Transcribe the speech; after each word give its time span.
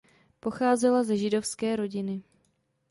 Pocházela 0.39 1.03
ze 1.03 1.17
židovské 1.17 1.75
rodiny. 1.75 2.23